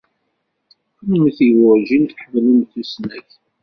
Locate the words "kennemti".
0.97-1.47